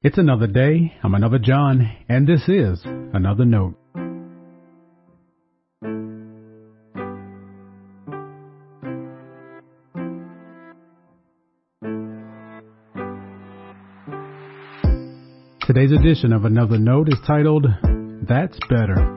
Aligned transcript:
It's 0.00 0.16
another 0.16 0.46
day. 0.46 0.94
I'm 1.02 1.16
another 1.16 1.40
John, 1.40 1.90
and 2.08 2.24
this 2.24 2.42
is 2.48 2.80
another 2.84 3.44
note. 3.44 3.74
Today's 15.66 15.90
edition 15.90 16.32
of 16.32 16.44
Another 16.44 16.78
Note 16.78 17.08
is 17.08 17.18
titled, 17.26 17.66
That's 18.22 18.56
Better. 18.68 19.16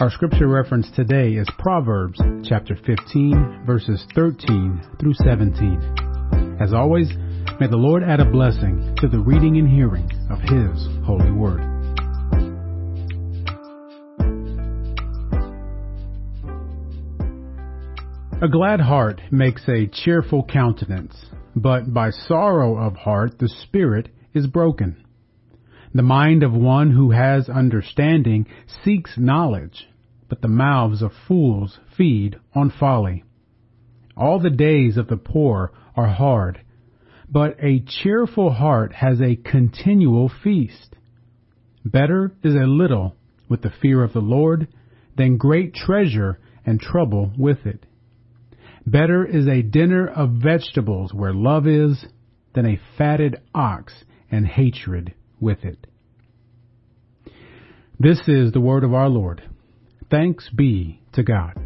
Our 0.00 0.10
scripture 0.10 0.48
reference 0.48 0.90
today 0.96 1.34
is 1.34 1.46
Proverbs 1.60 2.20
chapter 2.42 2.74
15 2.84 3.62
verses 3.64 4.04
13 4.16 4.82
through 4.98 5.14
17. 5.14 6.58
As 6.60 6.72
always, 6.72 7.08
May 7.60 7.68
the 7.68 7.76
Lord 7.76 8.02
add 8.02 8.18
a 8.18 8.24
blessing 8.24 8.96
to 8.98 9.06
the 9.06 9.20
reading 9.20 9.58
and 9.58 9.68
hearing 9.68 10.10
of 10.28 10.40
His 10.40 10.88
holy 11.06 11.30
word. 11.30 11.60
A 18.42 18.48
glad 18.48 18.80
heart 18.80 19.20
makes 19.30 19.68
a 19.68 19.86
cheerful 19.86 20.42
countenance, 20.42 21.26
but 21.54 21.94
by 21.94 22.10
sorrow 22.10 22.76
of 22.76 22.96
heart 22.96 23.38
the 23.38 23.48
spirit 23.48 24.08
is 24.34 24.48
broken. 24.48 25.04
The 25.94 26.02
mind 26.02 26.42
of 26.42 26.52
one 26.52 26.90
who 26.90 27.12
has 27.12 27.48
understanding 27.48 28.48
seeks 28.82 29.16
knowledge, 29.16 29.86
but 30.28 30.42
the 30.42 30.48
mouths 30.48 31.02
of 31.02 31.12
fools 31.28 31.78
feed 31.96 32.34
on 32.52 32.70
folly. 32.70 33.22
All 34.16 34.40
the 34.40 34.50
days 34.50 34.96
of 34.96 35.06
the 35.06 35.16
poor 35.16 35.70
are 35.96 36.08
hard, 36.08 36.60
but 37.28 37.56
a 37.62 37.80
cheerful 37.80 38.52
heart 38.52 38.92
has 38.92 39.20
a 39.20 39.36
continual 39.36 40.30
feast. 40.42 40.96
Better 41.84 42.32
is 42.42 42.54
a 42.54 42.66
little 42.66 43.16
with 43.48 43.62
the 43.62 43.72
fear 43.82 44.02
of 44.02 44.12
the 44.12 44.20
Lord 44.20 44.68
than 45.16 45.36
great 45.36 45.74
treasure 45.74 46.38
and 46.64 46.80
trouble 46.80 47.32
with 47.38 47.66
it. 47.66 47.84
Better 48.86 49.24
is 49.24 49.46
a 49.46 49.62
dinner 49.62 50.06
of 50.06 50.42
vegetables 50.42 51.12
where 51.12 51.32
love 51.32 51.66
is 51.66 52.04
than 52.54 52.66
a 52.66 52.80
fatted 52.98 53.36
ox 53.54 54.04
and 54.30 54.46
hatred 54.46 55.14
with 55.40 55.64
it. 55.64 55.86
This 57.98 58.20
is 58.26 58.52
the 58.52 58.60
word 58.60 58.84
of 58.84 58.92
our 58.92 59.08
Lord. 59.08 59.42
Thanks 60.10 60.48
be 60.50 61.00
to 61.12 61.22
God. 61.22 61.63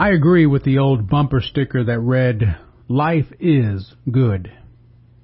I 0.00 0.10
agree 0.10 0.46
with 0.46 0.62
the 0.62 0.78
old 0.78 1.08
bumper 1.08 1.40
sticker 1.40 1.82
that 1.82 1.98
read, 1.98 2.56
Life 2.86 3.32
is 3.40 3.94
good. 4.08 4.48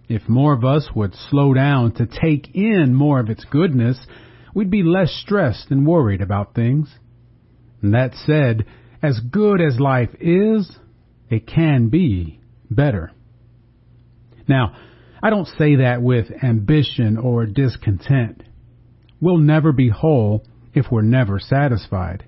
If 0.08 0.28
more 0.28 0.52
of 0.52 0.64
us 0.64 0.88
would 0.96 1.14
slow 1.14 1.54
down 1.54 1.92
to 1.92 2.06
take 2.06 2.52
in 2.56 2.92
more 2.92 3.20
of 3.20 3.30
its 3.30 3.44
goodness, 3.44 4.04
we'd 4.52 4.72
be 4.72 4.82
less 4.82 5.12
stressed 5.12 5.70
and 5.70 5.86
worried 5.86 6.20
about 6.20 6.56
things. 6.56 6.92
And 7.82 7.94
that 7.94 8.14
said, 8.26 8.66
as 9.00 9.20
good 9.20 9.60
as 9.60 9.78
life 9.78 10.10
is, 10.20 10.76
it 11.30 11.46
can 11.46 11.88
be 11.88 12.40
better. 12.68 13.12
Now, 14.48 14.74
I 15.22 15.30
don't 15.30 15.46
say 15.56 15.76
that 15.76 16.02
with 16.02 16.26
ambition 16.42 17.16
or 17.16 17.46
discontent. 17.46 18.42
We'll 19.20 19.38
never 19.38 19.70
be 19.70 19.88
whole 19.88 20.44
if 20.74 20.86
we're 20.90 21.02
never 21.02 21.38
satisfied. 21.38 22.24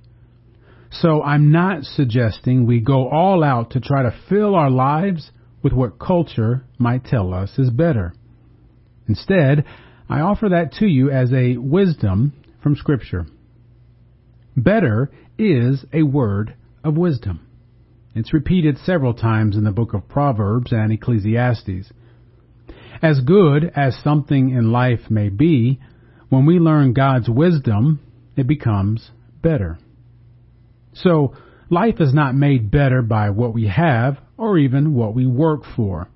So 1.01 1.23
I'm 1.23 1.51
not 1.53 1.85
suggesting 1.85 2.67
we 2.67 2.81
go 2.81 3.09
all 3.09 3.45
out 3.45 3.73
to 3.73 3.81
try 3.81 4.03
to 4.03 4.19
fill 4.29 4.55
our 4.55 4.71
lives 4.71 5.31
with 5.63 5.73
what 5.73 5.99
culture 5.99 6.65
might 6.79 7.05
tell 7.05 7.35
us 7.35 7.59
is 7.59 7.71
better. 7.71 8.15
Instead, 9.09 9.65
I 10.09 10.21
offer 10.21 10.49
that 10.51 10.73
to 10.75 10.87
you 10.87 11.11
as 11.11 11.33
a 11.33 11.57
wisdom 11.59 12.33
from 12.63 12.77
Scripture. 12.77 13.27
Better 14.57 15.11
is 15.39 15.85
a 15.93 16.03
word 16.03 16.55
of 16.83 16.97
wisdom. 16.97 17.47
It's 18.15 18.33
repeated 18.33 18.79
several 18.79 19.13
times 19.13 19.57
in 19.57 19.65
the 19.65 19.73
book 19.73 19.93
of 19.93 20.09
Proverbs 20.09 20.73
and 20.73 20.91
Ecclesiastes. 20.93 21.93
As 23.03 23.21
good 23.21 23.71
as 23.77 23.99
something 24.03 24.49
in 24.51 24.73
life 24.73 25.11
may 25.11 25.29
be, 25.29 25.79
when 26.31 26.47
we 26.47 26.59
learn 26.59 26.95
God's 26.95 27.29
wisdom, 27.29 28.01
it 28.37 28.47
becomes 28.47 29.11
better. 29.43 29.79
So, 31.03 31.35
life 31.69 32.01
is 32.01 32.15
not 32.15 32.35
made 32.35 32.71
better 32.71 33.03
by 33.03 33.31
what 33.31 33.53
we 33.53 33.67
have 33.67 34.19
or 34.39 34.57
even 34.57 34.95
what 34.95 35.15
we 35.15 35.27
work 35.27 35.63
for. 35.77 36.09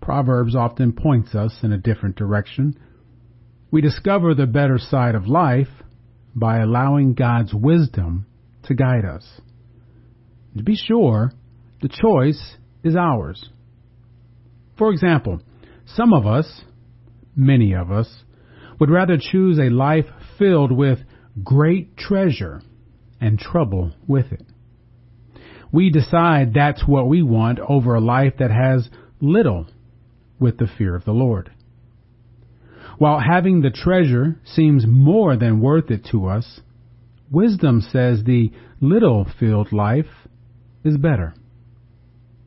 Proverbs 0.00 0.54
often 0.54 0.92
points 0.92 1.34
us 1.34 1.58
in 1.62 1.72
a 1.72 1.78
different 1.78 2.14
direction. 2.14 2.78
We 3.72 3.80
discover 3.80 4.34
the 4.34 4.46
better 4.46 4.78
side 4.78 5.16
of 5.16 5.26
life 5.26 5.68
by 6.34 6.58
allowing 6.58 7.14
God's 7.14 7.52
wisdom 7.52 8.26
to 8.64 8.74
guide 8.74 9.04
us. 9.04 9.24
To 10.56 10.62
be 10.62 10.76
sure, 10.76 11.32
the 11.82 11.88
choice 11.88 12.56
is 12.84 12.94
ours. 12.94 13.50
For 14.78 14.92
example, 14.92 15.40
some 15.86 16.12
of 16.12 16.26
us, 16.26 16.62
many 17.34 17.74
of 17.74 17.90
us, 17.90 18.08
would 18.78 18.90
rather 18.90 19.18
choose 19.18 19.58
a 19.58 19.70
life 19.70 20.06
filled 20.38 20.70
with 20.70 21.00
great 21.42 21.96
treasure 21.96 22.62
and 23.20 23.38
trouble 23.38 23.92
with 24.06 24.32
it. 24.32 24.44
We 25.72 25.90
decide 25.90 26.54
that's 26.54 26.86
what 26.86 27.08
we 27.08 27.22
want 27.22 27.58
over 27.60 27.94
a 27.94 28.00
life 28.00 28.34
that 28.38 28.50
has 28.50 28.88
little 29.20 29.66
with 30.38 30.58
the 30.58 30.68
fear 30.78 30.94
of 30.94 31.04
the 31.04 31.12
Lord. 31.12 31.50
While 32.98 33.20
having 33.20 33.60
the 33.60 33.70
treasure 33.70 34.40
seems 34.44 34.86
more 34.86 35.36
than 35.36 35.60
worth 35.60 35.90
it 35.90 36.06
to 36.12 36.26
us, 36.26 36.60
wisdom 37.30 37.80
says 37.82 38.22
the 38.24 38.52
little 38.80 39.26
filled 39.38 39.72
life 39.72 40.28
is 40.84 40.96
better. 40.96 41.34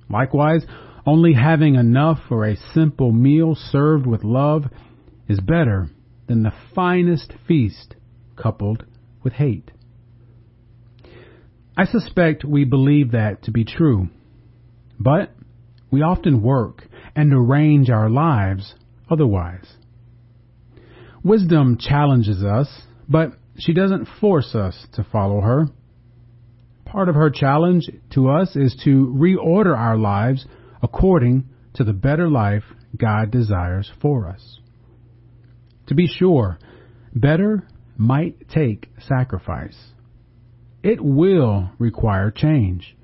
Likewise, 0.09 0.65
only 1.05 1.33
having 1.33 1.75
enough 1.75 2.19
for 2.27 2.45
a 2.45 2.57
simple 2.73 3.11
meal 3.11 3.55
served 3.55 4.07
with 4.07 4.23
love 4.23 4.65
is 5.27 5.39
better 5.39 5.89
than 6.27 6.43
the 6.43 6.53
finest 6.73 7.33
feast 7.47 7.95
coupled 8.35 8.85
with 9.23 9.33
hate. 9.33 9.71
I 11.79 11.85
suspect 11.85 12.43
we 12.43 12.65
believe 12.65 13.11
that 13.11 13.43
to 13.43 13.51
be 13.51 13.63
true, 13.63 14.09
but 14.99 15.33
we 15.89 16.01
often 16.01 16.41
work 16.41 16.85
and 17.15 17.31
arrange 17.31 17.89
our 17.89 18.09
lives 18.09 18.75
otherwise. 19.09 19.65
Wisdom 21.23 21.77
challenges 21.79 22.43
us, 22.43 22.81
but 23.07 23.31
she 23.57 23.71
doesn't 23.71 24.09
force 24.19 24.55
us 24.55 24.87
to 24.95 25.05
follow 25.09 25.39
her. 25.39 25.67
Part 26.83 27.07
of 27.07 27.15
her 27.15 27.29
challenge 27.29 27.89
to 28.09 28.27
us 28.27 28.57
is 28.57 28.75
to 28.83 29.15
reorder 29.17 29.73
our 29.73 29.95
lives 29.95 30.45
according 30.83 31.45
to 31.75 31.85
the 31.85 31.93
better 31.93 32.29
life 32.29 32.63
God 32.97 33.31
desires 33.31 33.89
for 34.01 34.27
us. 34.27 34.59
To 35.87 35.95
be 35.95 36.07
sure, 36.07 36.59
better 37.15 37.65
might 37.95 38.49
take 38.49 38.89
sacrifice. 38.99 39.77
It 40.83 41.01
will 41.01 41.71
require 41.77 42.31
change. 42.31 42.95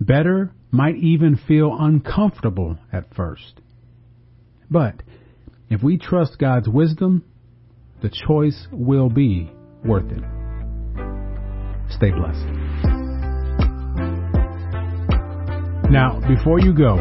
Better 0.00 0.52
might 0.70 0.96
even 0.96 1.36
feel 1.36 1.76
uncomfortable 1.78 2.78
at 2.92 3.14
first. 3.14 3.60
But 4.70 5.02
if 5.68 5.82
we 5.82 5.98
trust 5.98 6.38
God's 6.38 6.68
wisdom, 6.68 7.24
the 8.00 8.10
choice 8.26 8.66
will 8.72 9.10
be 9.10 9.50
worth 9.84 10.10
it. 10.10 10.22
Stay 11.90 12.10
blessed. 12.10 12.46
Now, 15.90 16.20
before 16.28 16.60
you 16.60 16.74
go, 16.74 16.94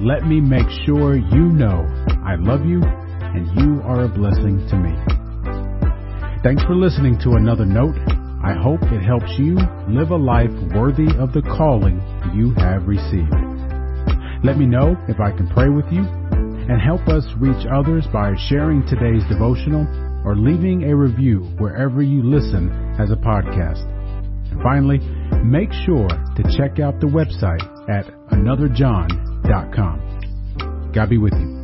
let 0.00 0.26
me 0.26 0.40
make 0.40 0.68
sure 0.84 1.16
you 1.16 1.52
know 1.52 1.86
I 2.24 2.36
love 2.36 2.64
you 2.66 2.82
and 2.82 3.46
you 3.58 3.82
are 3.82 4.04
a 4.04 4.08
blessing 4.08 4.66
to 4.68 4.76
me. 4.76 4.94
Thanks 6.42 6.62
for 6.64 6.76
listening 6.76 7.18
to 7.20 7.32
another 7.32 7.64
note 7.64 7.96
I 8.46 8.54
hope 8.54 8.78
it 8.94 9.02
helps 9.02 9.34
you 9.40 9.58
live 9.88 10.10
a 10.10 10.16
life 10.16 10.52
worthy 10.72 11.08
of 11.18 11.32
the 11.32 11.42
calling 11.42 12.00
you 12.32 12.54
have 12.54 12.86
received. 12.86 13.34
Let 14.44 14.56
me 14.56 14.66
know 14.66 14.96
if 15.08 15.18
I 15.18 15.32
can 15.32 15.48
pray 15.48 15.68
with 15.68 15.86
you 15.90 16.04
and 16.70 16.80
help 16.80 17.08
us 17.08 17.26
reach 17.38 17.66
others 17.66 18.06
by 18.12 18.36
sharing 18.48 18.86
today's 18.86 19.24
devotional 19.28 19.84
or 20.24 20.36
leaving 20.36 20.84
a 20.84 20.94
review 20.94 21.40
wherever 21.58 22.02
you 22.02 22.22
listen 22.22 22.70
as 23.00 23.10
a 23.10 23.16
podcast. 23.16 23.82
Finally, 24.62 25.00
make 25.42 25.72
sure 25.84 26.06
to 26.06 26.42
check 26.56 26.78
out 26.78 27.00
the 27.00 27.10
website 27.10 27.66
at 27.90 28.06
anotherjohn.com. 28.30 30.92
God 30.94 31.10
be 31.10 31.18
with 31.18 31.34
you. 31.34 31.55